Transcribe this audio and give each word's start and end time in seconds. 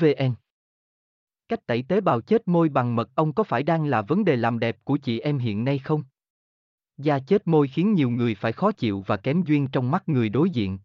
vn 0.00 0.34
cách 1.48 1.66
tẩy 1.66 1.82
tế 1.82 2.00
bào 2.00 2.20
chết 2.20 2.48
môi 2.48 2.68
bằng 2.68 2.96
mật 2.96 3.14
ong 3.14 3.32
có 3.32 3.44
phải 3.44 3.62
đang 3.62 3.84
là 3.86 4.02
vấn 4.02 4.24
đề 4.24 4.36
làm 4.36 4.58
đẹp 4.58 4.76
của 4.84 4.96
chị 4.96 5.20
em 5.20 5.38
hiện 5.38 5.64
nay 5.64 5.78
không 5.78 6.04
da 6.96 7.18
chết 7.18 7.46
môi 7.46 7.68
khiến 7.68 7.94
nhiều 7.94 8.10
người 8.10 8.34
phải 8.34 8.52
khó 8.52 8.72
chịu 8.72 9.04
và 9.06 9.16
kém 9.16 9.42
duyên 9.42 9.68
trong 9.68 9.90
mắt 9.90 10.08
người 10.08 10.28
đối 10.28 10.50
diện 10.50 10.78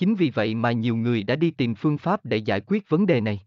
Chính 0.00 0.14
vì 0.14 0.30
vậy 0.30 0.54
mà 0.54 0.72
nhiều 0.72 0.96
người 0.96 1.22
đã 1.22 1.36
đi 1.36 1.50
tìm 1.50 1.74
phương 1.74 1.98
pháp 1.98 2.24
để 2.24 2.36
giải 2.36 2.60
quyết 2.66 2.88
vấn 2.88 3.06
đề 3.06 3.20
này. 3.20 3.40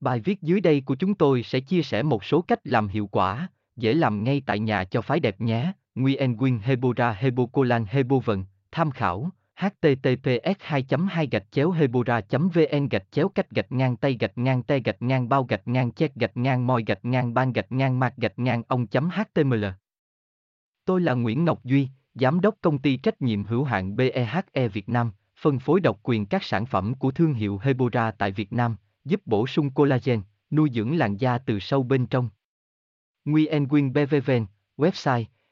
Bài 0.00 0.20
viết 0.20 0.42
dưới 0.42 0.60
đây 0.60 0.82
của 0.86 0.94
chúng 0.94 1.14
tôi 1.14 1.42
sẽ 1.42 1.60
chia 1.60 1.82
sẻ 1.82 2.02
một 2.02 2.24
số 2.24 2.42
cách 2.42 2.60
làm 2.64 2.88
hiệu 2.88 3.06
quả, 3.06 3.48
dễ 3.76 3.94
làm 3.94 4.24
ngay 4.24 4.42
tại 4.46 4.58
nhà 4.58 4.84
cho 4.84 5.00
phái 5.02 5.20
đẹp 5.20 5.40
nhé. 5.40 5.72
Nguyen 5.94 6.36
Nguyen 6.36 6.58
Hebora 6.58 7.12
Hebocolan 7.12 7.84
Hebovần, 7.88 8.44
tham 8.70 8.90
khảo 8.90 9.30
https 9.56 10.56
2 10.60 10.84
2 11.08 11.26
gạch 11.26 11.46
chéo 11.50 11.70
hebora 11.70 12.20
vn 12.30 12.88
gạch 12.88 13.12
chéo 13.12 13.28
cách 13.28 13.50
gạch 13.50 13.72
ngang 13.72 13.96
tay 13.96 14.16
gạch 14.20 14.38
ngang 14.38 14.62
tay 14.62 14.80
gạch 14.84 15.02
ngang 15.02 15.28
bao 15.28 15.44
gạch 15.44 15.68
ngang 15.68 15.92
chét 15.92 16.14
gạch 16.14 16.36
ngang 16.36 16.66
moi 16.66 16.84
gạch 16.86 17.04
ngang 17.04 17.34
ban 17.34 17.52
gạch 17.52 17.72
ngang 17.72 18.00
mạc 18.00 18.16
gạch 18.16 18.38
ngang 18.38 18.62
ông 18.68 18.86
html 18.92 19.64
Tôi 20.84 21.00
là 21.00 21.14
Nguyễn 21.14 21.44
Ngọc 21.44 21.64
Duy, 21.64 21.88
Giám 22.14 22.40
đốc 22.40 22.54
công 22.60 22.78
ty 22.78 22.96
trách 22.96 23.22
nhiệm 23.22 23.44
hữu 23.44 23.64
hạn 23.64 23.96
BEHE 23.96 24.68
Việt 24.68 24.88
Nam, 24.88 25.12
phân 25.36 25.58
phối 25.58 25.80
độc 25.80 26.00
quyền 26.02 26.26
các 26.26 26.44
sản 26.44 26.66
phẩm 26.66 26.94
của 26.94 27.10
thương 27.10 27.34
hiệu 27.34 27.58
Hebora 27.62 28.10
tại 28.10 28.32
Việt 28.32 28.52
Nam, 28.52 28.76
giúp 29.04 29.20
bổ 29.24 29.46
sung 29.46 29.70
collagen, 29.70 30.22
nuôi 30.50 30.70
dưỡng 30.74 30.98
làn 30.98 31.16
da 31.16 31.38
từ 31.38 31.58
sâu 31.60 31.82
bên 31.82 32.06
trong. 32.06 32.28
Nguyen 33.24 33.68
Nguyen 33.68 33.92
BVVN, 33.92 34.46
website 34.76 35.24